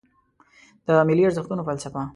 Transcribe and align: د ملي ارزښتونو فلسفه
د 0.87 0.89
ملي 1.07 1.23
ارزښتونو 1.27 1.61
فلسفه 1.67 2.01